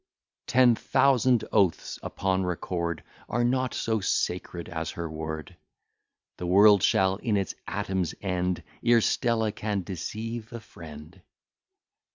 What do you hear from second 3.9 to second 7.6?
sacred as her word: The world shall in its